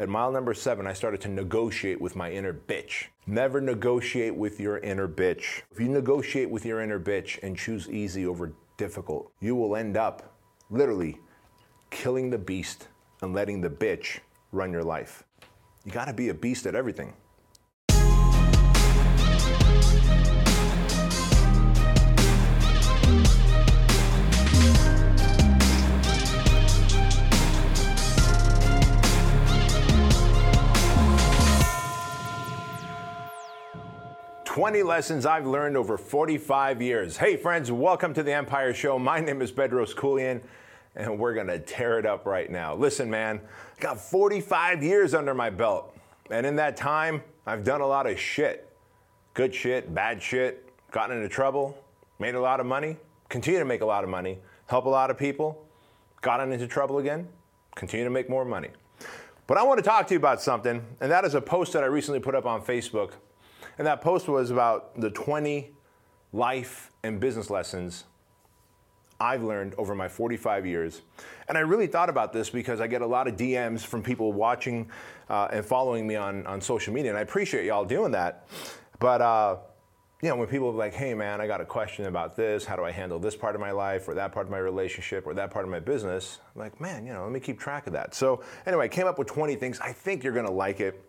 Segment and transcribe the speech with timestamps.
[0.00, 3.06] At mile number seven, I started to negotiate with my inner bitch.
[3.26, 5.62] Never negotiate with your inner bitch.
[5.72, 9.96] If you negotiate with your inner bitch and choose easy over difficult, you will end
[9.96, 10.36] up
[10.70, 11.18] literally
[11.90, 12.86] killing the beast
[13.22, 14.20] and letting the bitch
[14.52, 15.24] run your life.
[15.84, 17.12] You gotta be a beast at everything.
[34.58, 37.16] 20 lessons I've learned over 45 years.
[37.16, 38.98] Hey, friends, welcome to the Empire Show.
[38.98, 40.40] My name is Bedros Keuilian,
[40.96, 42.74] and we're gonna tear it up right now.
[42.74, 45.96] Listen, man, I got 45 years under my belt,
[46.28, 48.68] and in that time, I've done a lot of shit
[49.32, 51.78] good shit, bad shit, gotten into trouble,
[52.18, 52.96] made a lot of money,
[53.28, 55.64] continue to make a lot of money, help a lot of people,
[56.20, 57.28] gotten into trouble again,
[57.76, 58.70] continue to make more money.
[59.46, 61.84] But I want to talk to you about something, and that is a post that
[61.84, 63.12] I recently put up on Facebook
[63.78, 65.70] and that post was about the 20
[66.32, 68.04] life and business lessons
[69.20, 71.02] I've learned over my 45 years.
[71.48, 74.32] And I really thought about this because I get a lot of DMs from people
[74.32, 74.88] watching
[75.28, 78.46] uh, and following me on, on social media, and I appreciate y'all doing that.
[79.00, 79.56] But, uh,
[80.22, 82.76] you know, when people are like, hey man, I got a question about this, how
[82.76, 85.34] do I handle this part of my life, or that part of my relationship, or
[85.34, 87.92] that part of my business, I'm like, man, you know, let me keep track of
[87.94, 88.14] that.
[88.14, 89.80] So, anyway, I came up with 20 things.
[89.80, 91.07] I think you're gonna like it.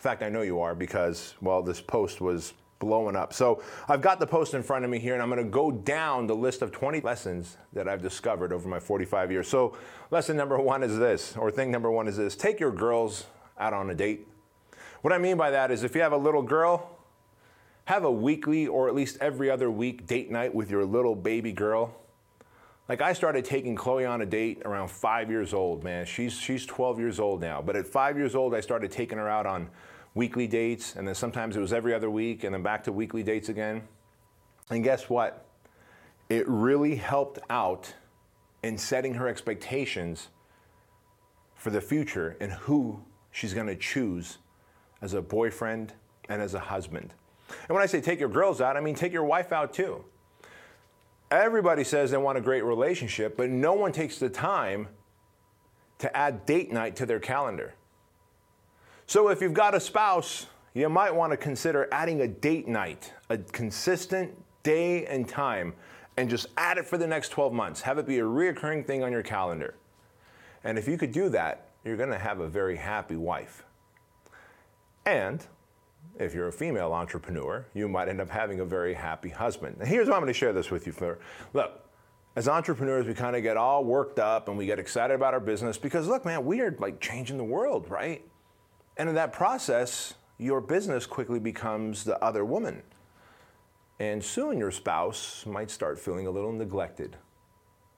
[0.00, 3.34] In fact, I know you are because, well, this post was blowing up.
[3.34, 5.70] So I've got the post in front of me here, and I'm going to go
[5.70, 9.46] down the list of 20 lessons that I've discovered over my 45 years.
[9.46, 9.76] So,
[10.10, 13.26] lesson number one is this, or thing number one is this take your girls
[13.58, 14.26] out on a date.
[15.02, 16.96] What I mean by that is if you have a little girl,
[17.84, 21.52] have a weekly or at least every other week date night with your little baby
[21.52, 21.94] girl.
[22.90, 26.04] Like I started taking Chloe on a date around five years old, man.
[26.04, 27.62] She's she's 12 years old now.
[27.62, 29.70] But at five years old, I started taking her out on
[30.14, 33.22] weekly dates, and then sometimes it was every other week, and then back to weekly
[33.22, 33.82] dates again.
[34.70, 35.46] And guess what?
[36.28, 37.94] It really helped out
[38.64, 40.26] in setting her expectations
[41.54, 44.38] for the future and who she's going to choose
[45.00, 45.92] as a boyfriend
[46.28, 47.14] and as a husband.
[47.68, 50.04] And when I say take your girls out, I mean take your wife out too.
[51.30, 54.88] Everybody says they want a great relationship, but no one takes the time
[55.98, 57.74] to add date night to their calendar.
[59.06, 63.12] So if you've got a spouse, you might want to consider adding a date night,
[63.28, 64.32] a consistent
[64.62, 65.74] day and time,
[66.16, 67.80] and just add it for the next 12 months.
[67.80, 69.74] Have it be a reoccurring thing on your calendar.
[70.64, 73.64] And if you could do that, you're going to have a very happy wife.
[75.06, 75.44] And
[76.18, 79.76] if you're a female entrepreneur, you might end up having a very happy husband.
[79.80, 80.92] And here's why I'm going to share this with you.
[80.92, 81.18] For
[81.54, 81.86] look,
[82.36, 85.40] as entrepreneurs, we kind of get all worked up and we get excited about our
[85.40, 88.24] business because look, man, we are like changing the world, right?
[88.96, 92.82] And in that process, your business quickly becomes the other woman.
[93.98, 97.16] And soon your spouse might start feeling a little neglected.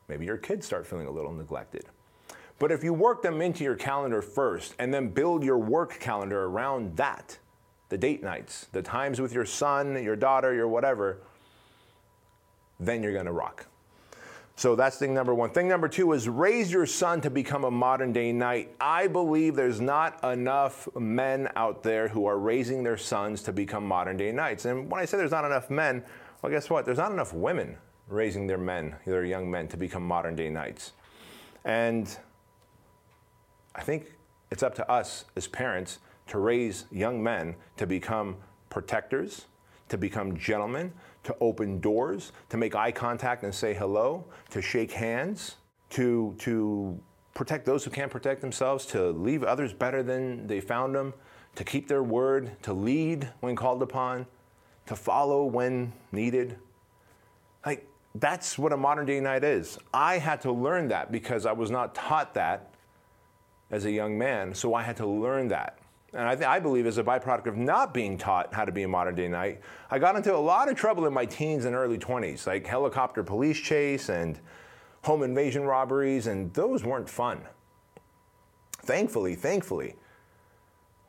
[0.08, 1.86] Maybe your kids start feeling a little neglected.
[2.58, 6.44] But if you work them into your calendar first and then build your work calendar
[6.44, 7.38] around that,
[7.92, 11.19] the date nights, the times with your son, your daughter, your whatever,
[12.80, 13.66] then you're gonna rock.
[14.56, 15.50] So that's thing number one.
[15.50, 18.75] Thing number two is raise your son to become a modern day knight.
[18.81, 23.84] I believe there's not enough men out there who are raising their sons to become
[23.84, 24.64] modern day knights.
[24.64, 26.02] And when I say there's not enough men,
[26.41, 26.86] well, guess what?
[26.86, 27.76] There's not enough women
[28.08, 30.92] raising their men, their young men, to become modern day knights.
[31.66, 32.08] And
[33.75, 34.14] I think
[34.50, 35.98] it's up to us as parents
[36.32, 38.34] to raise young men to become
[38.70, 39.44] protectors,
[39.91, 40.91] to become gentlemen,
[41.25, 45.56] to open doors, to make eye contact and say hello, to shake hands,
[45.91, 46.98] to, to
[47.34, 51.12] protect those who can't protect themselves, to leave others better than they found them,
[51.54, 54.25] to keep their word, to lead when called upon,
[54.87, 56.56] to follow when needed.
[57.66, 59.78] Like, that's what a modern day knight is.
[59.93, 62.72] I had to learn that because I was not taught that
[63.70, 65.78] as a young man, so I had to learn that
[66.15, 68.82] and I, th- I, believe as a byproduct of not being taught how to be
[68.82, 69.61] a modern day knight,
[69.91, 73.23] I got into a lot of trouble in my teens and early 20s, like helicopter
[73.23, 74.38] police chase and
[75.03, 77.41] home invasion robberies, and those weren't fun.
[78.82, 79.94] Thankfully, thankfully,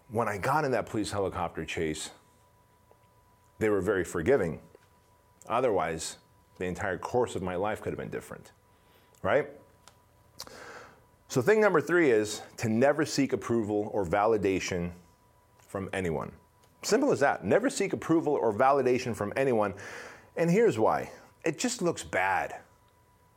[0.09, 2.11] when I got in that police helicopter chase,
[3.59, 4.59] they were very forgiving.
[5.47, 6.17] Otherwise,
[6.59, 8.51] the entire course of my life could have been different,
[9.21, 9.49] right?
[11.33, 14.91] So, thing number three is to never seek approval or validation
[15.57, 16.31] from anyone.
[16.83, 17.43] Simple as that.
[17.43, 19.73] Never seek approval or validation from anyone.
[20.37, 21.09] And here's why
[21.43, 22.57] it just looks bad.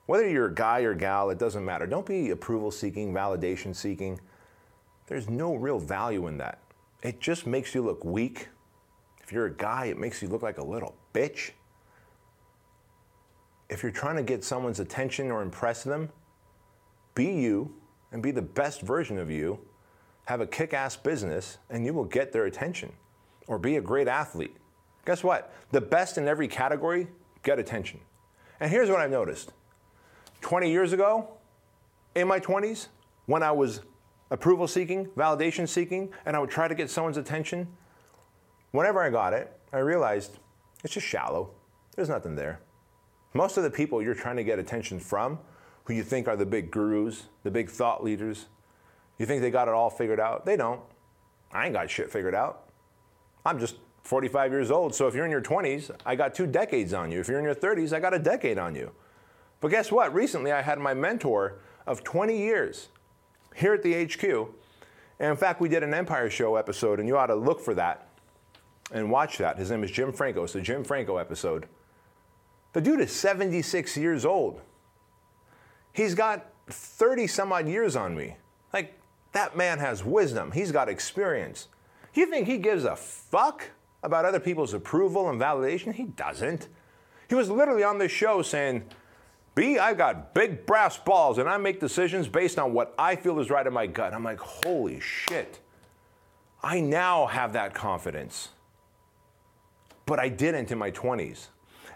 [0.04, 1.86] Whether you're a guy or gal, it doesn't matter.
[1.86, 4.20] Don't be approval seeking, validation seeking.
[5.06, 6.58] there's no real value in that.
[7.02, 8.50] It just makes you look weak.
[9.22, 11.52] If you're a guy, it makes you look like a little bitch.
[13.70, 16.10] If you're trying to get someone's attention or impress them,
[17.14, 17.74] be you
[18.16, 19.58] and be the best version of you.
[20.24, 22.90] Have a kick ass business, and you will get their attention.
[23.46, 24.56] Or be a great athlete.
[25.04, 25.52] Guess what?
[25.70, 27.08] The best in every category
[27.42, 28.00] get attention.
[28.58, 29.52] And here's what I've noticed
[30.40, 31.28] 20 years ago,
[32.14, 32.86] in my 20s,
[33.26, 33.82] when I was
[34.30, 37.68] approval seeking, validation seeking, and I would try to get someone's attention,
[38.70, 40.38] whenever I got it, I realized
[40.82, 41.50] it's just shallow.
[41.96, 42.60] There's nothing there.
[43.34, 45.38] Most of the people you're trying to get attention from,
[45.86, 48.46] who you think are the big gurus, the big thought leaders,
[49.18, 50.44] you think they got it all figured out?
[50.44, 50.80] They don't.
[51.52, 52.68] I ain't got shit figured out.
[53.44, 56.92] I'm just 45 years old, so if you're in your 20s, I got two decades
[56.92, 57.20] on you.
[57.20, 58.90] If you're in your 30s, I got a decade on you.
[59.60, 60.12] But guess what?
[60.12, 62.88] Recently, I had my mentor of 20 years
[63.54, 64.24] here at the HQ.
[65.18, 67.74] And in fact, we did an Empire Show episode, and you ought to look for
[67.74, 68.08] that
[68.92, 69.56] and watch that.
[69.56, 70.44] His name is Jim Franco.
[70.44, 71.66] It's the Jim Franco episode.
[72.74, 74.60] The dude is 76 years old.
[75.96, 78.36] He's got 30 some odd years on me.
[78.70, 78.92] Like,
[79.32, 81.68] that man has wisdom, he's got experience.
[82.12, 83.70] You think he gives a fuck
[84.02, 85.94] about other people's approval and validation?
[85.94, 86.68] He doesn't.
[87.28, 88.84] He was literally on this show saying,
[89.54, 93.40] B, I've got big brass balls and I make decisions based on what I feel
[93.40, 94.12] is right in my gut.
[94.12, 95.60] I'm like, holy shit.
[96.62, 98.50] I now have that confidence.
[100.04, 101.48] But I didn't in my 20s.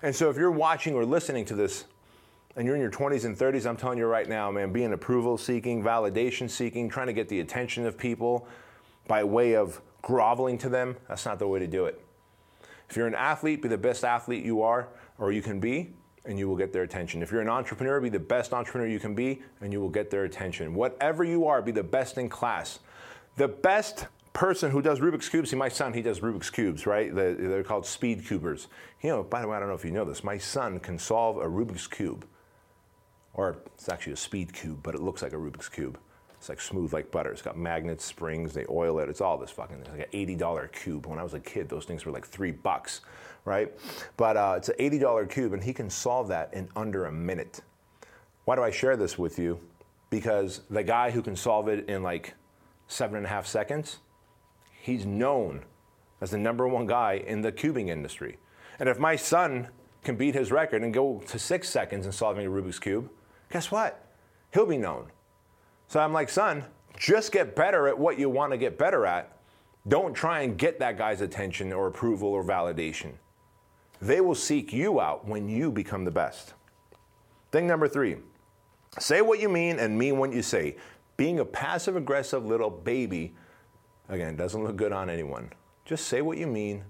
[0.02, 1.84] And so if you're watching or listening to this
[2.56, 5.38] and you're in your 20s and 30s, I'm telling you right now, man, being approval
[5.38, 8.46] seeking, validation seeking, trying to get the attention of people
[9.06, 12.00] by way of groveling to them, that's not the way to do it.
[12.88, 14.88] If you're an athlete, be the best athlete you are
[15.18, 15.92] or you can be,
[16.24, 17.22] and you will get their attention.
[17.22, 20.10] If you're an entrepreneur, be the best entrepreneur you can be, and you will get
[20.10, 20.74] their attention.
[20.74, 22.80] Whatever you are, be the best in class.
[23.36, 27.14] The best person who does Rubik's Cubes, see, my son, he does Rubik's Cubes, right?
[27.14, 28.68] They're called speed cubers.
[29.02, 30.98] You know, by the way, I don't know if you know this, my son can
[30.98, 32.26] solve a Rubik's Cube.
[33.34, 35.98] Or it's actually a speed cube, but it looks like a Rubik's Cube.
[36.40, 37.30] It's like smooth like butter.
[37.30, 39.10] It's got magnets, springs, they oil it.
[39.10, 40.00] It's all this fucking, thing.
[40.00, 41.06] it's like an $80 cube.
[41.06, 43.02] When I was a kid, those things were like three bucks,
[43.44, 43.70] right?
[44.16, 47.60] But uh, it's an $80 cube, and he can solve that in under a minute.
[48.46, 49.60] Why do I share this with you?
[50.08, 52.34] Because the guy who can solve it in like
[52.88, 53.98] seven and a half seconds,
[54.80, 55.62] he's known
[56.22, 58.38] as the number one guy in the cubing industry.
[58.78, 59.68] And if my son
[60.02, 63.10] can beat his record and go to six seconds in solving a Rubik's Cube,
[63.50, 64.04] guess what?
[64.52, 65.06] He'll be known.
[65.88, 66.64] So I'm like, son,
[66.96, 69.36] just get better at what you want to get better at.
[69.88, 73.12] Don't try and get that guy's attention or approval or validation.
[74.00, 76.54] They will seek you out when you become the best.
[77.50, 78.16] Thing number three
[78.98, 80.76] say what you mean and mean what you say.
[81.16, 83.34] Being a passive aggressive little baby
[84.10, 85.50] Again, doesn't look good on anyone.
[85.84, 86.84] Just say what you mean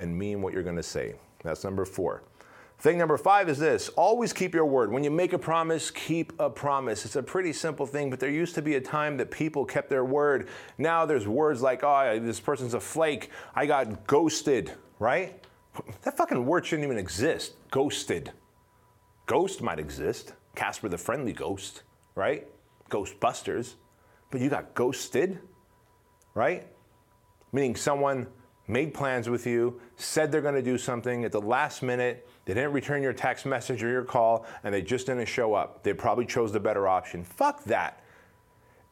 [0.00, 1.14] and mean what you're going to say.
[1.44, 2.24] That's number four.
[2.80, 4.92] Thing number five is this always keep your word.
[4.92, 7.04] When you make a promise, keep a promise.
[7.04, 9.90] It's a pretty simple thing, but there used to be a time that people kept
[9.90, 10.48] their word.
[10.78, 13.30] Now there's words like, oh, this person's a flake.
[13.54, 15.44] I got ghosted, right?
[16.02, 17.54] That fucking word shouldn't even exist.
[17.70, 18.32] Ghosted.
[19.26, 20.34] Ghost might exist.
[20.54, 21.82] Casper the Friendly Ghost,
[22.14, 22.46] right?
[22.90, 23.74] Ghostbusters.
[24.30, 25.40] But you got ghosted?
[26.38, 26.68] right?
[27.52, 28.28] Meaning someone
[28.68, 32.72] made plans with you, said they're to do something at the last minute, they didn't
[32.72, 35.82] return your text message or your call, and they just didn't show up.
[35.82, 37.22] They probably chose the better option.
[37.22, 38.02] Fuck that.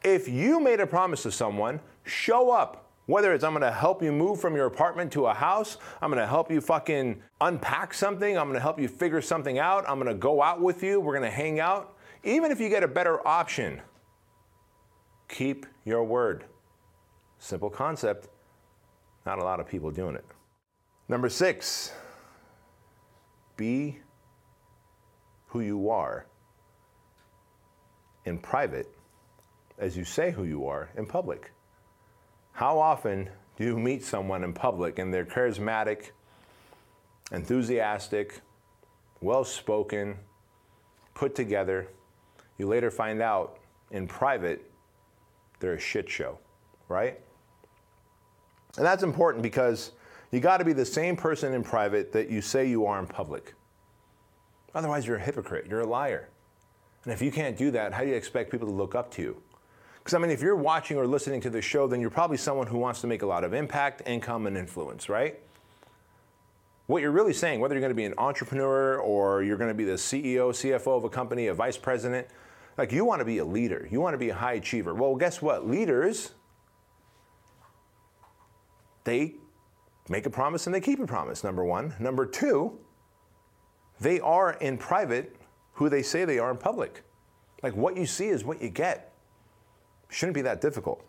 [0.04, 2.90] If you made a promise to someone, show up.
[3.06, 6.26] Whether it's I'm gonna help you move from your apartment to a house, I'm gonna
[6.26, 10.42] help you fucking unpack something, I'm gonna help you figure something out, I'm gonna go
[10.42, 11.96] out with you, we're gonna hang out.
[12.24, 13.80] Even if you get a better option,
[15.30, 16.44] keep your word.
[17.38, 18.28] Simple concept,
[19.24, 20.26] not a lot of people doing it.
[21.08, 21.94] Number six,
[23.56, 23.98] be
[25.48, 26.26] who you are
[28.24, 28.90] in private
[29.78, 31.52] as you say who you are in public.
[32.52, 36.10] How often do you meet someone in public and they're charismatic,
[37.32, 38.40] enthusiastic,
[39.20, 40.16] well spoken,
[41.14, 41.88] put together?
[42.58, 43.58] You later find out
[43.90, 44.70] in private
[45.58, 46.38] they're a shit show,
[46.88, 47.18] right?
[48.76, 49.92] And that's important because
[50.30, 53.06] you got to be the same person in private that you say you are in
[53.06, 53.54] public.
[54.74, 56.28] Otherwise, you're a hypocrite, you're a liar.
[57.04, 59.22] And if you can't do that, how do you expect people to look up to
[59.22, 59.42] you?
[59.98, 62.66] Because, I mean, if you're watching or listening to this show, then you're probably someone
[62.66, 65.40] who wants to make a lot of impact, income, and influence, right?
[66.86, 69.74] What you're really saying, whether you're going to be an entrepreneur or you're going to
[69.74, 72.26] be the CEO, CFO of a company, a vice president,
[72.78, 74.94] like you want to be a leader, you want to be a high achiever.
[74.94, 75.66] Well, guess what?
[75.66, 76.32] Leaders
[79.06, 79.36] they
[80.08, 81.94] make a promise and they keep a promise, number one.
[81.98, 82.78] Number two,
[84.00, 85.36] they are in private
[85.72, 87.02] who they say they are in public.
[87.62, 89.12] Like what you see is what you get.
[90.08, 91.04] Shouldn't be that difficult.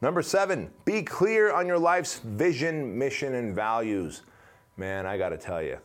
[0.00, 4.22] Number seven, be clear on your life's vision, mission, and values.
[4.76, 5.78] Man, I gotta tell you,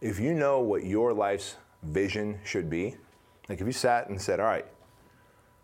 [0.00, 2.96] if you know what your life's vision should be,
[3.48, 4.66] like if you sat and said, all right,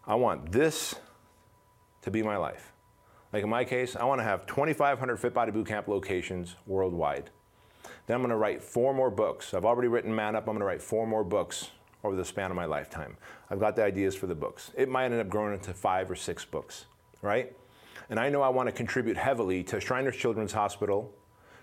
[0.06, 0.94] I want this
[2.02, 2.72] to be my life.
[3.32, 7.30] Like in my case, I want to have 2,500 Fit Body Bootcamp locations worldwide.
[8.06, 9.52] Then I'm going to write four more books.
[9.52, 10.44] I've already written Man Up.
[10.44, 11.70] I'm going to write four more books
[12.04, 13.16] over the span of my lifetime.
[13.50, 14.70] I've got the ideas for the books.
[14.76, 16.86] It might end up growing into five or six books,
[17.20, 17.54] right?
[18.08, 21.12] And I know I want to contribute heavily to Shriners Children's Hospital,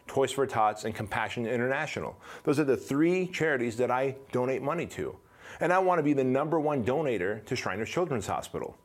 [0.07, 2.15] Toys for Tots, and Compassion International.
[2.43, 5.17] Those are the three charities that I donate money to.
[5.60, 8.77] And I want to be the number one donator to Shriners Children's Hospital.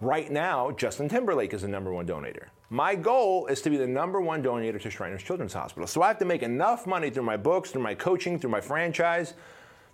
[0.00, 2.46] Right now, Justin Timberlake is the number one donator.
[2.70, 5.86] My goal is to be the number one donator to Shriners Children's Hospital.
[5.86, 8.62] So I have to make enough money through my books, through my coaching, through my
[8.62, 9.34] franchise,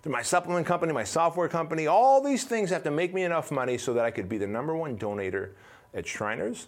[0.01, 1.87] through my supplement company, my software company.
[1.87, 4.47] All these things have to make me enough money so that I could be the
[4.47, 5.49] number one donator
[5.93, 6.67] at Shriners.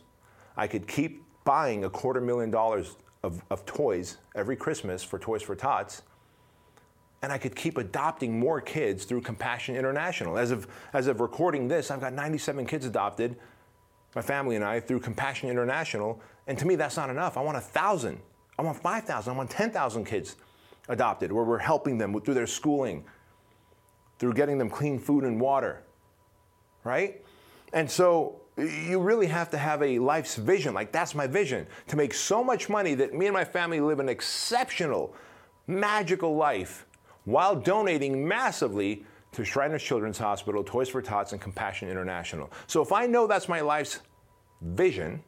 [0.57, 5.41] I could keep buying a quarter million dollars of, of toys every Christmas for Toys
[5.41, 6.01] for Tots
[7.21, 10.37] and I could keep adopting more kids through Compassion International.
[10.37, 13.35] As of, as of recording this, I've got 97 kids adopted,
[14.15, 16.21] my family and I, through Compassion International.
[16.47, 17.37] And to me, that's not enough.
[17.37, 18.19] I want a thousand.
[18.57, 19.33] I want 5,000.
[19.33, 20.37] I want 10,000 kids
[20.87, 23.03] adopted where we're helping them through their schooling,
[24.17, 25.83] through getting them clean food and water,
[26.83, 27.23] right?
[27.73, 30.73] And so you really have to have a life's vision.
[30.73, 33.99] Like, that's my vision to make so much money that me and my family live
[33.99, 35.13] an exceptional,
[35.67, 36.85] magical life
[37.25, 42.51] while donating massively to Shriners Children's Hospital, Toys for Tots, and Compassion International.
[42.67, 43.99] So if I know that's my life's
[44.61, 45.23] vision,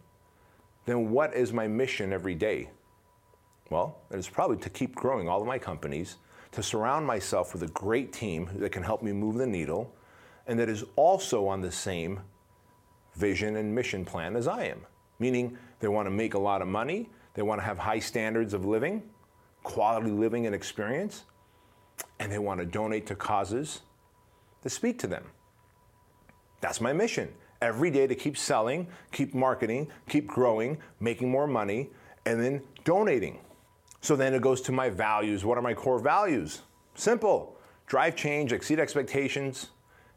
[0.85, 2.69] then what is my mission every day?
[3.69, 6.17] Well, it is probably to keep growing all of my companies,
[6.51, 9.95] to surround myself with a great team that can help me move the needle,
[10.47, 12.19] and that is also on the same
[13.15, 14.81] vision and mission plan as I am.
[15.19, 18.53] Meaning they want to make a lot of money, they want to have high standards
[18.53, 19.03] of living,
[19.63, 21.23] quality living and experience,
[22.19, 23.81] and they want to donate to causes
[24.63, 25.23] to speak to them.
[26.61, 27.29] That's my mission.
[27.61, 31.89] Every day to keep selling, keep marketing, keep growing, making more money,
[32.25, 33.39] and then donating.
[34.01, 35.45] So then it goes to my values.
[35.45, 36.61] What are my core values?
[36.95, 39.71] Simple drive change, exceed expectations,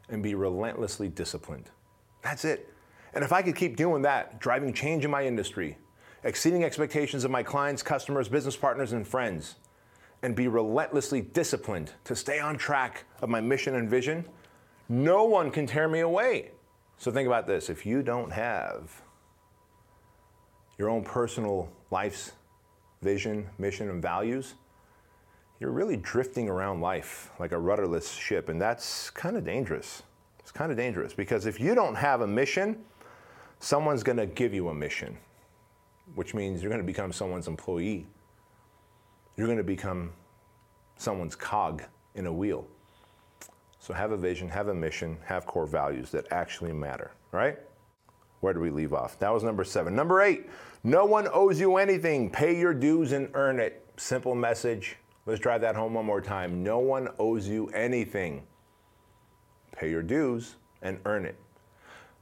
[0.07, 1.69] and be relentlessly disciplined.
[2.21, 2.71] That's it.
[3.13, 5.77] And if I could keep doing that, driving change in my industry,
[6.23, 9.55] exceeding expectations of my clients, customers, business partners, and friends,
[10.23, 14.25] and be relentlessly disciplined to stay on track of my mission and vision,
[14.89, 16.51] no one can tear me away.
[16.97, 19.01] So think about this if you don't have
[20.77, 22.33] your own personal life's
[23.01, 24.55] vision, mission, and values,
[25.59, 30.03] you're really drifting around life like a rudderless ship, and that's kind of dangerous.
[30.39, 32.83] It's kind of dangerous because if you don't have a mission,
[33.59, 35.17] someone's going to give you a mission,
[36.15, 38.05] which means you're going to become someone's employee
[39.37, 40.11] you're going to become
[40.97, 41.83] someone's cog
[42.15, 42.67] in a wheel.
[43.79, 47.59] So have a vision, have a mission, have core values that actually matter, right?
[48.39, 49.19] Where do we leave off?
[49.19, 49.95] That was number seven.
[49.95, 50.49] Number eight,
[50.83, 52.29] no one owes you anything.
[52.29, 53.85] Pay your dues and earn it.
[53.97, 54.97] Simple message.
[55.25, 56.63] Let's drive that home one more time.
[56.63, 58.43] No one owes you anything.
[59.71, 61.39] Pay your dues and earn it.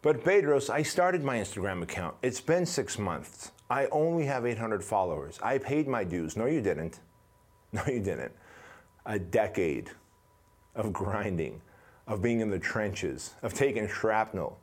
[0.02, 2.16] But Bedros, I started my Instagram account.
[2.22, 3.52] It's been six months.
[3.74, 5.40] I only have 800 followers.
[5.42, 6.38] I paid my dues.
[6.38, 7.00] No, you didn't.
[7.76, 8.32] No, you didn't.
[9.08, 9.90] A decade
[10.76, 11.60] of grinding,
[12.06, 14.60] of being in the trenches, of taking shrapnel,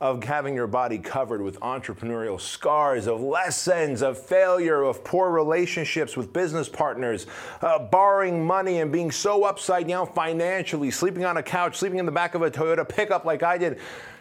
[0.00, 6.16] of having your body covered with entrepreneurial scars, of lessons, of failure, of poor relationships
[6.16, 7.26] with business partners,
[7.60, 12.06] uh, borrowing money and being so upside down financially, sleeping on a couch, sleeping in
[12.06, 13.78] the back of a Toyota pickup like I did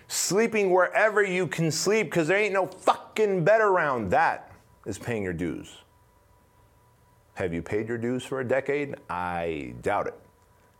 [0.07, 4.09] sleeping wherever you can sleep because there ain't no fucking bed around.
[4.09, 4.51] That
[4.85, 5.73] is paying your dues.
[7.35, 8.95] Have you paid your dues for a decade?
[9.09, 10.15] I doubt it.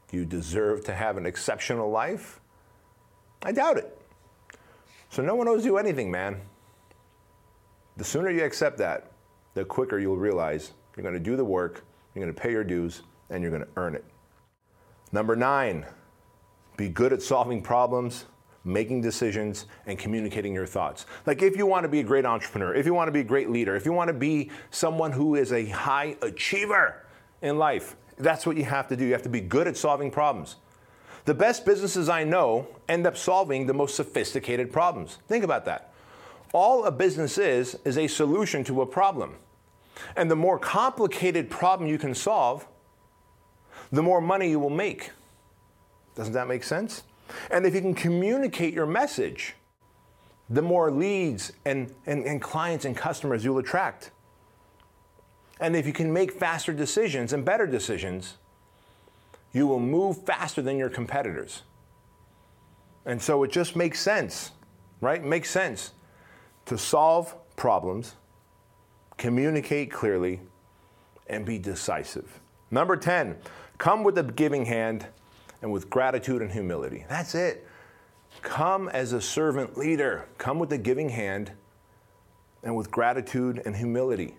[0.08, 2.40] Do you deserve to have an exceptional life?
[3.44, 4.00] I doubt it.
[5.10, 6.42] So no one owes you anything, man.
[7.98, 9.12] The sooner you accept that,
[9.54, 12.64] the quicker you'll realize you're going to do the work, you're going to pay your
[12.64, 14.06] dues, and you're going to earn it.
[15.12, 15.86] Number nine,
[16.76, 18.26] be good at solving problems
[18.68, 21.06] making decisions, and communicating your thoughts.
[21.26, 23.24] Like if you want to be a great entrepreneur, if you want to be a
[23.24, 27.06] great leader, if you want to be someone who is a high achiever
[27.42, 29.06] in life, that's what you have to do.
[29.06, 30.58] You have to be good at solving problems.
[31.26, 35.18] The best businesses I know end up solving the most sophisticated problems.
[35.28, 35.94] Think about that.
[36.54, 39.36] All a business is, is a solution to a problem.
[40.16, 42.68] And the more complicated problem you can solve,
[43.92, 45.12] the more money you will make.
[46.16, 47.04] Doesn't that make sense?
[47.52, 49.56] And if you can communicate your message,
[50.50, 54.12] the more leads and, and, and clients and customers you'll attract.
[55.60, 58.36] And if you can make faster decisions and better decisions,
[59.52, 61.64] you will move faster than your competitors.
[63.06, 64.52] And so it just makes sense,
[65.02, 65.20] right?
[65.20, 65.92] It makes sense
[66.66, 68.16] to solve problems,
[69.18, 70.42] communicate clearly,
[71.28, 72.40] and be decisive.
[72.70, 73.38] Number 10,
[73.78, 75.08] come with a giving hand
[75.62, 77.06] and with gratitude and humility.
[77.10, 77.68] That's it.
[78.42, 80.28] Come as a servant leader.
[80.38, 81.52] Come with a giving hand
[82.64, 84.36] and with gratitude and humility.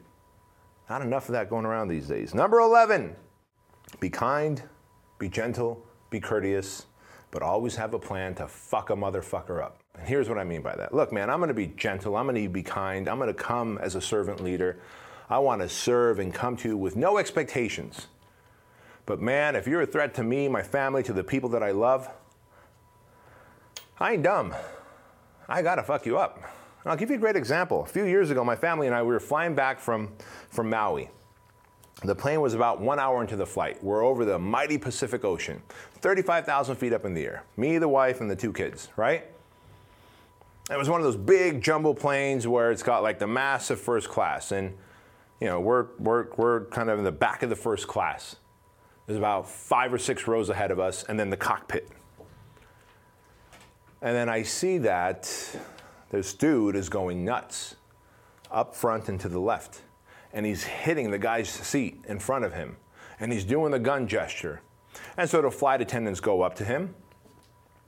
[0.89, 2.35] Not enough of that going around these days.
[2.35, 3.15] Number 11,
[4.01, 4.63] be kind,
[5.19, 6.87] be gentle, be courteous,
[7.31, 9.83] but always have a plan to fuck a motherfucker up.
[9.99, 10.95] And here's what I mean by that.
[10.95, 14.01] Look, man, I'm gonna be gentle, I'm gonna be kind, I'm gonna come as a
[14.01, 14.79] servant leader.
[15.29, 18.07] I wanna serve and come to you with no expectations.
[19.09, 21.71] But man, if you're a threat to me, my family, to the people that I
[21.71, 22.11] love,
[23.99, 24.55] I ain't dumb.
[25.49, 26.37] I gotta fuck you up.
[26.85, 27.83] And I'll give you a great example.
[27.83, 30.12] A few years ago, my family and I we were flying back from,
[30.50, 31.09] from Maui.
[32.05, 33.83] The plane was about one hour into the flight.
[33.83, 35.62] We're over the mighty Pacific Ocean,
[36.03, 37.45] 35,000 feet up in the air.
[37.57, 39.25] Me, the wife, and the two kids, right?
[40.71, 44.11] It was one of those big jumbo planes where it's got like the massive first
[44.11, 44.53] class.
[44.53, 44.77] And,
[45.41, 48.37] you know, we're, we're, we're kind of in the back of the first class.
[49.09, 51.88] There's about five or six rows ahead of us, and then the cockpit.
[54.03, 55.57] And then I see that
[56.11, 57.77] this dude is going nuts
[58.50, 59.81] up front and to the left.
[60.35, 62.77] And he's hitting the guy's seat in front of him.
[63.19, 64.61] And he's doing the gun gesture.
[65.17, 66.95] And so the flight attendants go up to him.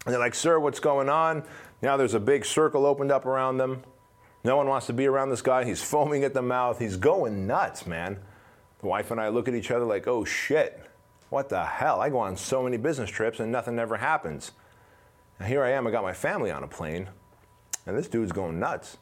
[0.07, 1.45] And they're like, Sir, what's going on?
[1.83, 3.83] Now there's a big circle opened up around them.
[4.43, 5.65] No one wants to be around this guy.
[5.67, 6.79] He's foaming at the mouth.
[6.79, 8.19] He's going nuts, man.
[8.81, 10.81] The wife and I look at each other like, oh shit,
[11.31, 12.01] what the hell?
[12.01, 14.53] I go on so many business trips and nothing ever happens.
[15.47, 17.09] Here I am, I got my family on a plane,
[17.87, 18.99] and this dude's going nuts.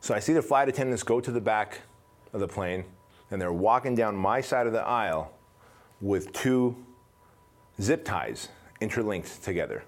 [0.00, 1.82] So I see the flight attendants go to the back
[2.32, 2.84] of the plane,
[3.30, 5.32] and they're walking down my side of the aisle
[6.00, 6.76] with two
[7.80, 8.48] zip ties
[8.80, 9.84] interlinked together.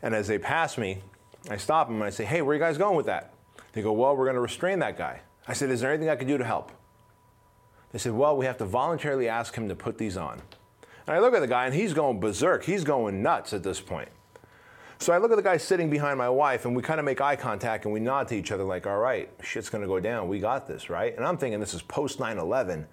[0.00, 1.02] And as they pass me,
[1.50, 3.34] I stop them and I say, Hey, where are you guys going with that?
[3.72, 5.20] They go, Well, we're going to restrain that guy.
[5.46, 6.72] I said, Is there anything I can do to help?
[7.92, 10.42] They said, Well, we have to voluntarily ask him to put these on.
[11.06, 12.64] And I look at the guy and he's going berserk.
[12.64, 14.10] He's going nuts at this point.
[14.98, 17.20] So I look at the guy sitting behind my wife and we kind of make
[17.20, 20.28] eye contact and we nod to each other like, all right, shit's gonna go down.
[20.28, 21.16] We got this, right?
[21.16, 22.86] And I'm thinking this is post 9 11.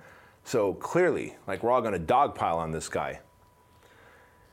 [0.43, 3.21] So clearly, like we're all gonna dogpile on this guy.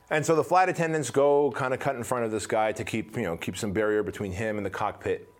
[0.09, 2.83] And so the flight attendants go kind of cut in front of this guy to
[2.83, 5.32] keep, you know, keep some barrier between him and the cockpit.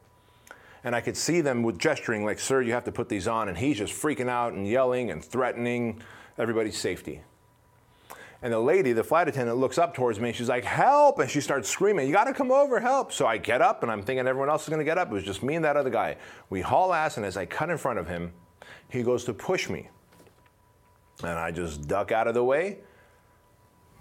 [0.83, 3.47] And I could see them with gesturing like, sir, you have to put these on.
[3.47, 6.01] And he's just freaking out and yelling and threatening
[6.37, 7.21] everybody's safety.
[8.41, 11.19] And the lady, the flight attendant, looks up towards me she's like, Help!
[11.19, 13.13] And she starts screaming, You gotta come over, help!
[13.13, 15.07] So I get up and I'm thinking everyone else is gonna get up.
[15.07, 16.17] It was just me and that other guy.
[16.49, 18.33] We haul ass, and as I cut in front of him,
[18.89, 19.89] he goes to push me.
[21.21, 22.79] And I just duck out of the way,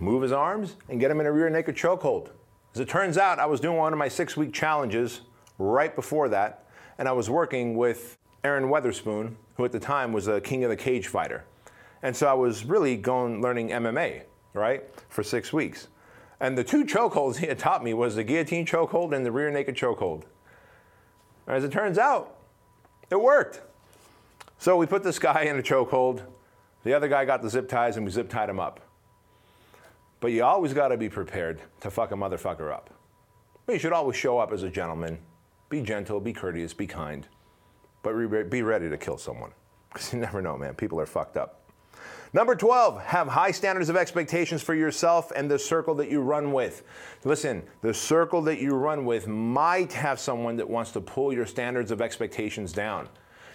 [0.00, 2.30] move his arms, and get him in a rear naked chokehold.
[2.74, 5.20] As it turns out, I was doing one of my six week challenges
[5.58, 6.61] right before that,
[7.02, 10.70] and I was working with Aaron Weatherspoon, who at the time was a king of
[10.70, 11.42] the cage fighter.
[12.00, 14.22] And so I was really going learning MMA
[14.54, 15.88] right, for six weeks.
[16.38, 19.50] And the two chokeholds he had taught me was the guillotine chokehold and the rear
[19.50, 20.22] naked chokehold.
[21.48, 22.36] As it turns out,
[23.10, 23.62] it worked.
[24.58, 26.22] So we put this guy in a chokehold.
[26.84, 28.78] The other guy got the zip ties and we zip tied him up.
[30.20, 32.90] But you always got to be prepared to fuck a motherfucker up.
[33.66, 35.18] But you should always show up as a gentleman.
[35.72, 37.26] Be gentle, be courteous, be kind.
[38.02, 38.12] But
[38.50, 39.52] be ready to kill someone.
[39.90, 40.74] Because you never know, man.
[40.74, 41.62] People are fucked up.
[42.34, 46.52] Number 12, have high standards of expectations for yourself and the circle that you run
[46.52, 46.82] with.
[47.24, 51.46] Listen, the circle that you run with might have someone that wants to pull your
[51.46, 53.08] standards of expectations down.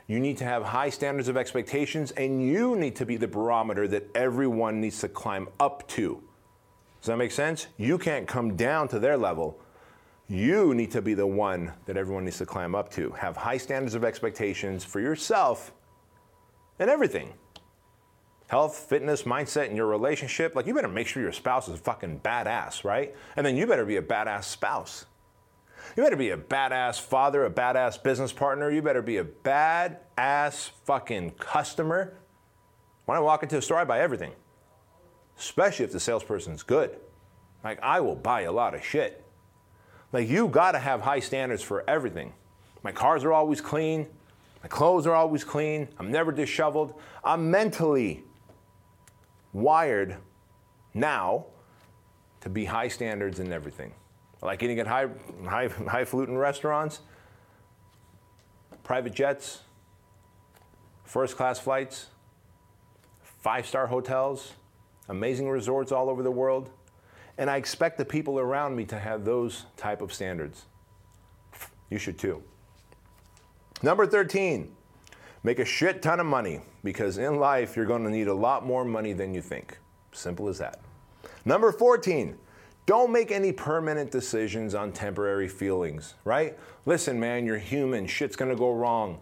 [0.08, 3.88] You need to have high standards of expectations, and you need to be the barometer
[3.90, 6.24] that everyone needs to climb up to.
[7.00, 7.68] Does that make sense?
[7.78, 9.62] You can't come down to their level.
[10.30, 13.12] You need to be the one that everyone needs to climb up to.
[13.12, 15.72] Have high standards of expectations for yourself
[16.80, 17.34] and everything
[18.48, 21.78] health, fitness, mindset, and your relationship, like you better make sure your spouse is a
[21.78, 23.14] fucking badass, right?
[23.36, 25.06] And then you better be a badass spouse.
[25.96, 28.72] You better be a badass father, a badass business partner.
[28.72, 32.18] You better be a badass fucking customer.
[33.06, 34.32] When I walk into a store, I buy everything,
[35.38, 36.98] especially if the salesperson's good.
[37.64, 39.27] Like, I will buy a lot of shit.
[40.14, 42.34] Like, you gotta have high standards for everything.
[42.84, 44.08] My cars are always clean.
[44.64, 45.88] My clothes are always clean.
[46.00, 46.94] I'm never disheveled.
[47.24, 48.24] I'm mentally
[49.54, 50.18] wired
[50.94, 51.46] now
[52.42, 53.94] to be high standards in everything.
[54.42, 55.08] I like eating at high,
[55.46, 57.02] high, highfalutin restaurants,
[58.84, 59.62] private jets,
[61.04, 62.08] first class flights,
[63.22, 64.54] five star hotels,
[65.10, 66.70] amazing resorts all over the world.
[67.38, 70.66] And I expect the people around me to have those type of standards.
[71.90, 72.44] You should too.
[73.84, 74.76] Number 13,
[75.44, 78.66] make a shit ton of money because in life you're going to need a lot
[78.66, 79.78] more money than you think.
[80.12, 80.80] Simple as that.
[81.46, 82.38] Number 14,
[82.88, 86.58] don't make any permanent decisions on temporary feelings, right?
[86.86, 88.08] Listen, man, you're human.
[88.08, 89.20] Shit's going to go wrong.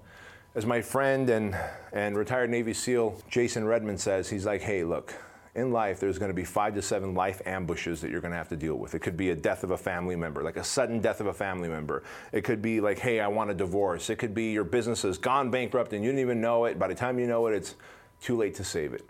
[0.54, 1.58] As my friend and,
[1.92, 5.14] and retired Navy SEAL Jason Redman says, he's like, hey, look,
[5.56, 8.38] in life, there's going to be five to seven life ambushes that you're going to
[8.38, 8.94] have to deal with.
[8.94, 11.34] It could be a death of a family member, like a sudden death of a
[11.34, 12.04] family member.
[12.34, 14.10] It could be like, hey, I want a divorce.
[14.10, 16.78] It could be your business has gone bankrupt and you didn't even know it.
[16.78, 17.76] By the time you know it, it's
[18.22, 19.08] too late to save it.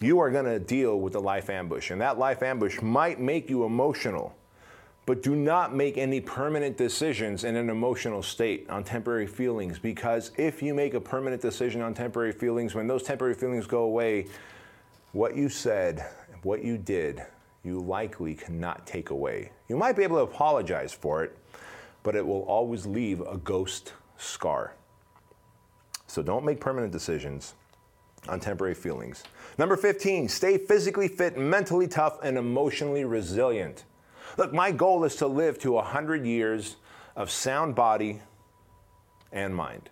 [0.00, 3.48] You are going to deal with a life ambush, and that life ambush might make
[3.48, 4.34] you emotional.
[5.06, 10.30] But do not make any permanent decisions in an emotional state on temporary feelings because
[10.38, 14.26] if you make a permanent decision on temporary feelings, when those temporary feelings go away,
[15.14, 16.04] what you said,
[16.42, 17.22] what you did,
[17.62, 19.50] you likely cannot take away.
[19.68, 21.38] You might be able to apologize for it,
[22.02, 24.74] but it will always leave a ghost scar.
[26.08, 27.54] So don't make permanent decisions
[28.28, 29.22] on temporary feelings.
[29.56, 33.84] Number 15, stay physically fit, mentally tough, and emotionally resilient.
[34.36, 36.76] Look, my goal is to live to 100 years
[37.14, 38.20] of sound body
[39.30, 39.90] and mind.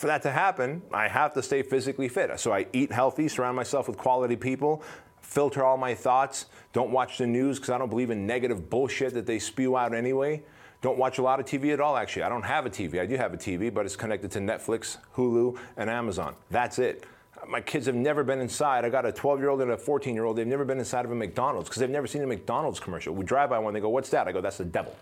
[0.00, 2.40] For that to happen, I have to stay physically fit.
[2.40, 4.82] So I eat healthy, surround myself with quality people,
[5.20, 9.12] filter all my thoughts, don't watch the news because I don't believe in negative bullshit
[9.12, 10.42] that they spew out anyway.
[10.80, 12.22] Don't watch a lot of TV at all, actually.
[12.22, 12.98] I don't have a TV.
[12.98, 16.34] I do have a TV, but it's connected to Netflix, Hulu, and Amazon.
[16.50, 17.04] That's it.
[17.46, 18.86] My kids have never been inside.
[18.86, 20.38] I got a 12 year old and a 14 year old.
[20.38, 23.14] They've never been inside of a McDonald's because they've never seen a McDonald's commercial.
[23.14, 24.26] We drive by one, they go, What's that?
[24.26, 24.96] I go, That's the devil.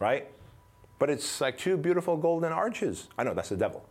[0.00, 0.26] Right?
[0.98, 3.06] But it's like two beautiful golden arches.
[3.16, 3.86] I know, that's the devil.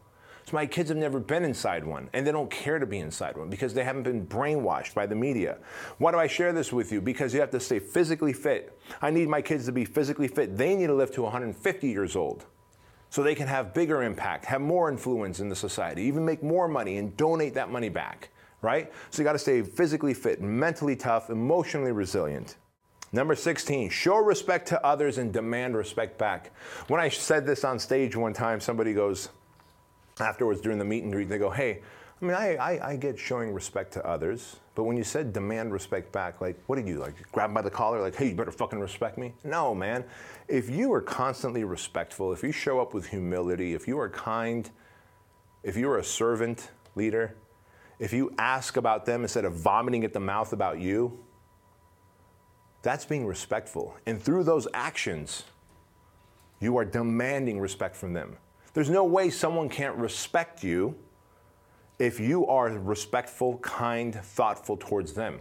[0.50, 3.38] So my kids have never been inside one, and they don't care to be inside
[3.38, 5.60] one because they haven't been brainwashed by the media.
[6.00, 7.02] Why do I share this with you?
[7.02, 8.76] Because you have to stay physically fit.
[9.00, 10.58] I need my kids to be physically fit.
[10.58, 12.46] They need to live to 150 years old
[13.12, 16.68] so they can have bigger impact, have more influence in the society, even make more
[16.68, 18.30] money and donate that money back,
[18.64, 18.92] right?
[19.12, 22.56] So you got to stay physically fit, mentally tough, emotionally resilient.
[23.12, 26.52] Number 16, show respect to others and demand respect back.
[26.88, 29.30] When I said this on stage one time, somebody goes,
[30.22, 31.82] afterwards during the meet and greet, they go, hey,
[32.22, 35.72] I mean, I, I, I, get showing respect to others, but when you said demand
[35.72, 37.32] respect back, like, what did you like?
[37.32, 39.34] Grab by the collar, like, hey, you better fucking respect me?
[39.46, 40.04] No, man.
[40.50, 44.70] If you are constantly respectful, if you show up with humility, if you are kind,
[45.64, 47.36] if you are a servant leader,
[48.00, 51.20] if you ask about them instead of vomiting at the mouth about you,
[52.82, 53.96] that's being respectful.
[54.06, 55.44] And through those actions,
[56.60, 58.38] you are demanding respect from them.
[58.74, 60.96] There's no way someone can't respect you
[61.98, 65.40] if you are respectful, kind, thoughtful towards them,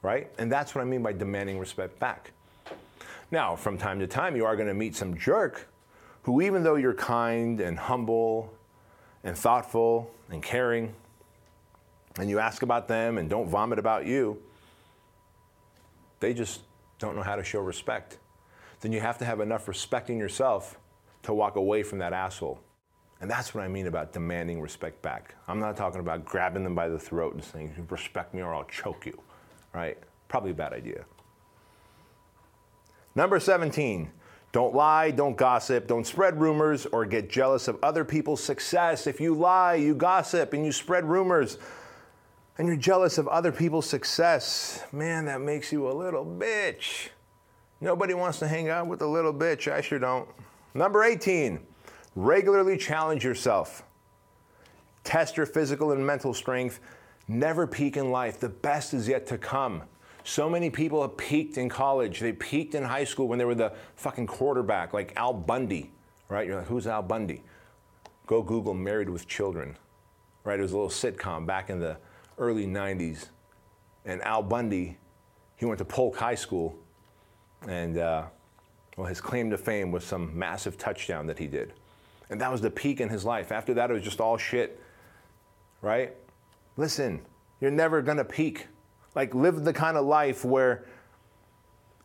[0.00, 0.30] right?
[0.38, 2.32] And that's what I mean by demanding respect back.
[3.30, 5.68] Now, from time to time, you are going to meet some jerk
[6.22, 8.52] who, even though you're kind and humble
[9.24, 10.94] and thoughtful and caring,
[12.18, 14.40] and you ask about them and don't vomit about you,
[16.20, 16.60] they just
[16.98, 18.18] don't know how to show respect.
[18.80, 20.78] Then you have to have enough respect in yourself
[21.22, 22.60] to walk away from that asshole.
[23.20, 25.36] And that's what I mean about demanding respect back.
[25.46, 28.64] I'm not talking about grabbing them by the throat and saying, respect me or I'll
[28.64, 29.16] choke you,
[29.72, 29.96] right?
[30.28, 31.04] Probably a bad idea.
[33.14, 34.10] Number 17,
[34.50, 39.06] don't lie, don't gossip, don't spread rumors or get jealous of other people's success.
[39.06, 41.58] If you lie, you gossip, and you spread rumors,
[42.58, 47.08] and you're jealous of other people's success, man, that makes you a little bitch.
[47.80, 49.70] Nobody wants to hang out with a little bitch.
[49.70, 50.28] I sure don't.
[50.74, 51.60] Number 18,
[52.16, 53.84] regularly challenge yourself.
[55.04, 56.80] Test your physical and mental strength.
[57.28, 58.40] Never peak in life.
[58.40, 59.82] The best is yet to come.
[60.24, 62.20] So many people have peaked in college.
[62.20, 65.90] They peaked in high school when they were the fucking quarterback, like Al Bundy,
[66.28, 66.46] right?
[66.46, 67.42] You're like, who's Al Bundy?
[68.26, 69.76] Go Google Married with Children,
[70.44, 70.58] right?
[70.58, 71.96] It was a little sitcom back in the
[72.38, 73.26] early 90s.
[74.04, 74.96] And Al Bundy,
[75.56, 76.78] he went to Polk High School,
[77.68, 78.26] and uh,
[78.96, 81.72] well, his claim to fame was some massive touchdown that he did.
[82.30, 83.52] And that was the peak in his life.
[83.52, 84.80] After that, it was just all shit,
[85.80, 86.14] right?
[86.76, 87.20] Listen,
[87.60, 88.66] you're never gonna peak.
[89.14, 90.86] Like, live the kind of life where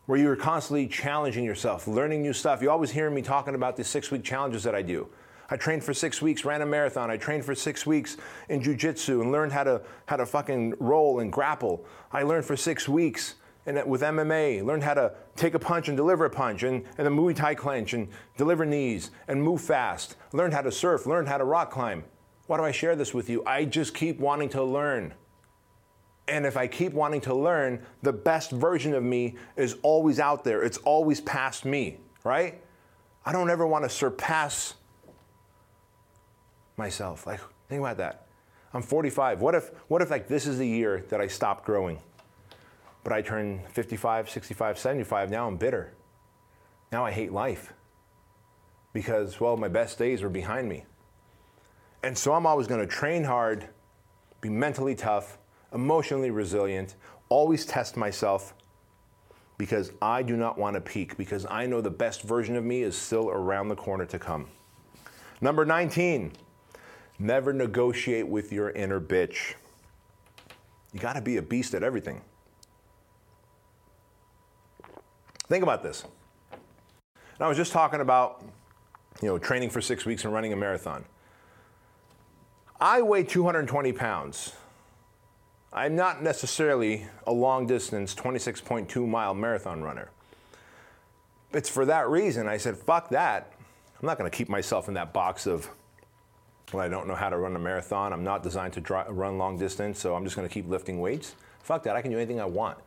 [0.08, 2.62] where you're constantly challenging yourself, learning new stuff.
[2.62, 5.06] You always hear me talking about the six week challenges that I do.
[5.50, 7.10] I trained for six weeks, ran a marathon.
[7.10, 8.16] I trained for six weeks
[8.48, 11.84] in jujitsu and learned how to, how to fucking roll and grapple.
[12.10, 13.34] I learned for six weeks
[13.68, 17.06] and with MMA, learned how to take a punch and deliver a punch, and, and
[17.06, 20.16] the Muay Thai clinch and deliver knees and move fast.
[20.32, 22.02] Learned how to surf, learned how to rock climb.
[22.46, 23.44] Why do I share this with you?
[23.44, 25.12] I just keep wanting to learn.
[26.28, 30.44] And if I keep wanting to learn, the best version of me is always out
[30.44, 30.62] there.
[30.62, 32.62] It's always past me, right?
[33.26, 34.76] I don't ever want to surpass
[36.78, 37.26] myself.
[37.26, 38.28] Like, think about that.
[38.72, 39.42] I'm 45.
[39.42, 42.00] What if, what if like this is the year that I stop growing?
[43.08, 45.30] But I turn 55, 65, 75.
[45.30, 45.94] Now I'm bitter.
[46.92, 47.72] Now I hate life
[48.92, 50.84] because, well, my best days are behind me.
[52.02, 53.66] And so I'm always going to train hard,
[54.42, 55.38] be mentally tough,
[55.72, 56.96] emotionally resilient,
[57.30, 58.52] always test myself
[59.56, 62.82] because I do not want to peak, because I know the best version of me
[62.82, 64.48] is still around the corner to come.
[65.40, 66.32] Number 19,
[67.18, 69.54] never negotiate with your inner bitch.
[70.92, 72.20] You got to be a beast at everything.
[75.48, 76.04] Think about this.
[76.52, 78.44] And I was just talking about,
[79.22, 81.04] you know, training for six weeks and running a marathon.
[82.80, 84.52] I weigh 220 pounds.
[85.72, 90.10] I'm not necessarily a long distance 26.2 mile marathon runner.
[91.52, 93.52] It's for that reason I said, fuck that.
[94.00, 95.68] I'm not going to keep myself in that box of,
[96.72, 98.12] well, I don't know how to run a marathon.
[98.12, 101.00] I'm not designed to dry, run long distance, so I'm just going to keep lifting
[101.00, 101.34] weights.
[101.62, 101.96] Fuck that.
[101.96, 102.78] I can do anything I want.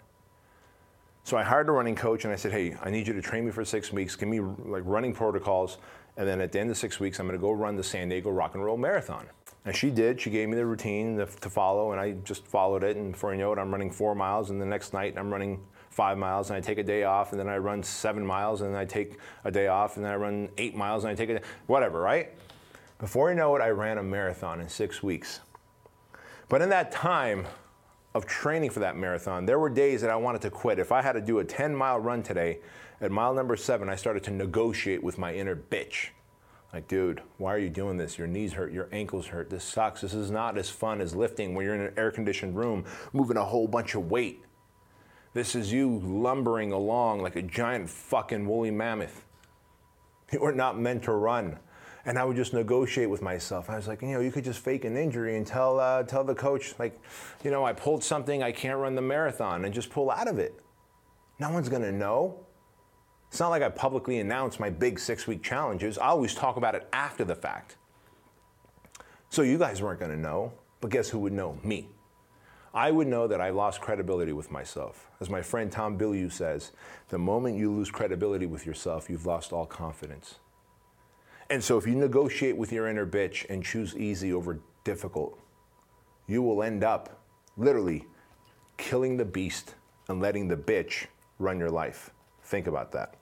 [1.23, 3.45] So I hired a running coach and I said, hey, I need you to train
[3.45, 5.77] me for six weeks, give me like running protocols,
[6.17, 8.09] and then at the end of six weeks, I'm going to go run the San
[8.09, 9.25] Diego Rock and Roll Marathon.
[9.63, 10.19] And she did.
[10.19, 12.97] She gave me the routine to, follow, and I just followed it.
[12.97, 15.61] And before you know it, I'm running four miles, and the next night I'm running
[15.89, 18.73] five miles, and I take a day off, and then I run seven miles, and
[18.73, 21.29] then I take a day off, and then I run eight miles, and I take
[21.29, 22.31] a whatever, right?
[22.97, 25.41] Before you know it, I ran a marathon in six weeks.
[26.49, 27.45] But in that time
[28.13, 30.79] of training for that marathon, there were days that I wanted to quit.
[30.79, 32.59] If I had to do a 10 mile run today,
[32.99, 36.09] at mile number seven, I started to negotiate with my inner bitch.
[36.73, 38.17] Like, dude, why are you doing this?
[38.17, 39.49] Your knees hurt, your ankles hurt.
[39.49, 40.01] This sucks.
[40.01, 43.37] This is not as fun as lifting when you're in an air conditioned room moving
[43.37, 44.43] a whole bunch of weight.
[45.33, 49.25] This is you lumbering along like a giant fucking woolly mammoth.
[50.31, 51.57] You are not meant to run.
[52.05, 53.69] And I would just negotiate with myself.
[53.69, 56.23] I was like, you know, you could just fake an injury and tell, uh, tell
[56.23, 56.99] the coach, like,
[57.43, 60.39] you know, I pulled something, I can't run the marathon, and just pull out of
[60.39, 60.59] it.
[61.39, 62.45] No one's gonna know.
[63.29, 65.97] It's not like I publicly announce my big six week challenges.
[65.97, 67.77] I always talk about it after the fact.
[69.29, 71.57] So you guys weren't to know, but guess who would know?
[71.63, 71.87] Me.
[72.73, 75.09] I would know that I lost credibility with myself.
[75.19, 76.71] As my friend Tom Bilyeu says,
[77.09, 80.35] the moment you lose credibility with yourself, you've lost all confidence.
[81.51, 85.37] And so if you negotiate with your inner bitch and choose easy over difficult,
[86.25, 87.25] you will end up
[87.57, 88.05] literally
[88.77, 89.75] killing the beast
[90.07, 91.07] and letting the bitch
[91.39, 92.09] run your life.
[92.43, 93.15] Think about that.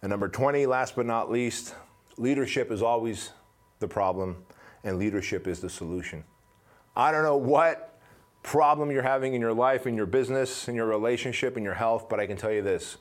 [0.00, 1.74] And number 20, last but not least,
[2.16, 3.32] leadership is always
[3.80, 4.42] the problem,
[4.82, 6.24] and leadership is the solution.
[6.96, 8.00] I don't know what
[8.42, 12.08] problem you're having in your life, in your business, in your relationship, in your health,
[12.08, 12.96] but I can tell you this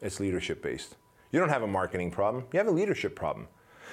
[0.00, 0.94] it's leadership based.
[1.32, 3.48] You don't have a marketing problem, you have a leadership problem.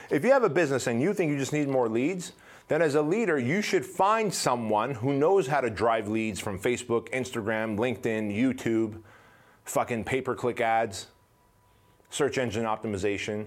[0.10, 2.34] If you have a business and you think you just need more leads,
[2.68, 6.58] then as a leader, you should find someone who knows how to drive leads from
[6.58, 9.02] Facebook, Instagram, LinkedIn, YouTube,
[9.66, 11.08] fucking pay per click ads,
[12.10, 13.46] search engine optimization,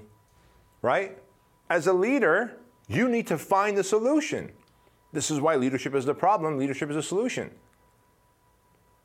[0.82, 1.18] right?
[1.70, 4.52] As a leader, you need to find the solution.
[5.12, 7.50] This is why leadership is the problem, leadership is a solution.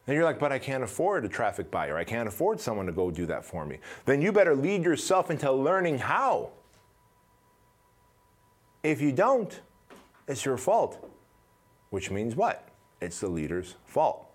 [0.07, 1.95] And you're like, but I can't afford a traffic buyer.
[1.95, 3.79] I can't afford someone to go do that for me.
[4.05, 6.51] Then you better lead yourself into learning how.
[8.83, 9.59] If you don't,
[10.27, 11.09] it's your fault.
[11.89, 12.67] Which means what?
[13.01, 14.27] It's the leader's fault.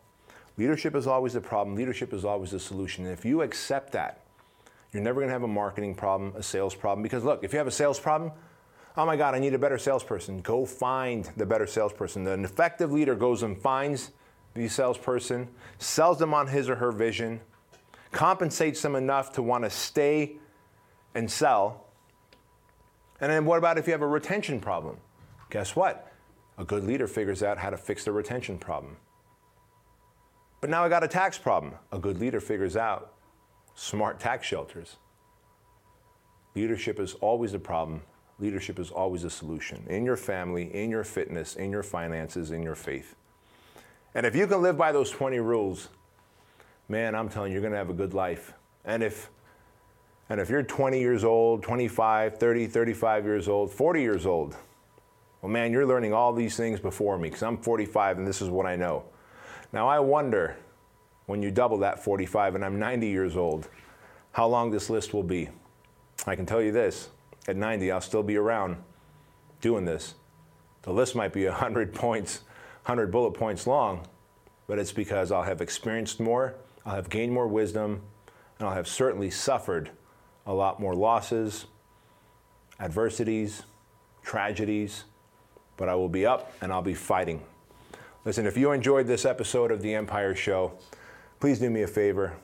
[0.56, 3.04] Leadership is always the problem, leadership is always the solution.
[3.04, 4.22] And if you accept that,
[4.92, 7.02] you're never going to have a marketing problem, a sales problem.
[7.02, 8.32] Because look, if you have a sales problem,
[8.96, 10.40] oh my God, I need a better salesperson.
[10.40, 12.24] Go find the better salesperson.
[12.24, 14.12] The effective leader goes and finds
[14.54, 17.40] the salesperson, sells them on his or her vision,
[18.11, 20.37] compensates them enough to want to stay
[21.14, 21.86] and sell.
[23.20, 24.98] And then what about if you have a retention problem?
[25.50, 26.12] Guess what?
[26.59, 28.96] A good leader figures out how to fix the retention problem.
[30.61, 31.74] But now I got a tax problem.
[31.92, 33.14] A good leader figures out
[33.74, 34.96] smart tax shelters.
[36.55, 38.02] Leadership is always a problem.
[38.38, 42.62] Leadership is always a solution in your family, in your fitness, in your finances, in
[42.62, 43.14] your faith.
[44.14, 45.88] And if you can live by those 20 rules,
[46.88, 48.55] man, I'm telling you, you're going to have a good life.
[48.85, 49.31] And if
[50.28, 54.56] and if you're 20 years old, 25, 30, 35 years old, 40 years old,
[55.40, 58.48] well, man, you're learning all these things before me because I'm 45 and this is
[58.48, 59.04] what I know.
[59.72, 60.56] Now, I wonder
[61.26, 63.68] when you double that 45 and I'm 90 years old,
[64.32, 65.48] how long this list will be.
[66.26, 67.10] I can tell you this
[67.46, 68.76] at 90, I'll still be around
[69.60, 70.14] doing this.
[70.82, 72.40] The list might be 100 points,
[72.84, 74.06] 100 bullet points long,
[74.66, 78.02] but it's because I'll have experienced more, I'll have gained more wisdom,
[78.58, 79.90] and I'll have certainly suffered
[80.46, 81.66] a lot more losses,
[82.80, 83.62] adversities,
[84.22, 85.04] tragedies,
[85.76, 87.42] but I will be up and I'll be fighting.
[88.24, 90.72] Listen, if you enjoyed this episode of The Empire Show,
[91.38, 92.37] please do me a favor.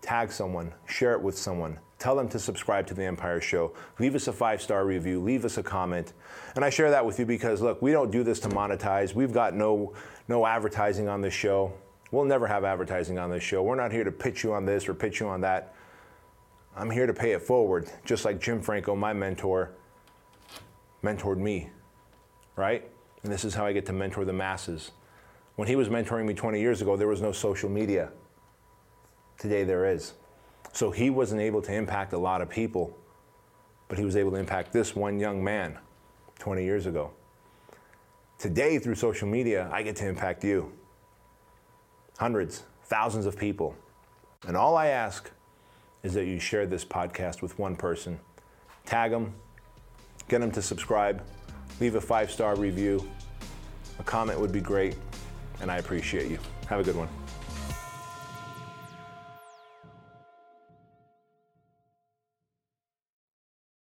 [0.00, 4.14] Tag someone, share it with someone, tell them to subscribe to The Empire Show, leave
[4.14, 6.12] us a five star review, leave us a comment.
[6.56, 9.14] And I share that with you because, look, we don't do this to monetize.
[9.14, 9.94] We've got no,
[10.28, 11.72] no advertising on this show.
[12.10, 13.62] We'll never have advertising on this show.
[13.62, 15.74] We're not here to pitch you on this or pitch you on that.
[16.76, 19.70] I'm here to pay it forward, just like Jim Franco, my mentor,
[21.02, 21.70] mentored me,
[22.56, 22.90] right?
[23.22, 24.90] And this is how I get to mentor the masses.
[25.56, 28.10] When he was mentoring me 20 years ago, there was no social media.
[29.38, 30.14] Today there is.
[30.72, 32.96] So he wasn't able to impact a lot of people,
[33.88, 35.78] but he was able to impact this one young man
[36.40, 37.12] 20 years ago.
[38.38, 40.72] Today, through social media, I get to impact you.
[42.18, 43.76] Hundreds, thousands of people.
[44.46, 45.30] And all I ask
[46.04, 48.20] is that you share this podcast with one person.
[48.86, 49.34] Tag them,
[50.28, 51.24] get them to subscribe,
[51.80, 53.10] leave a five star review.
[53.98, 54.96] A comment would be great,
[55.60, 56.38] and I appreciate you.
[56.68, 57.08] Have a good one.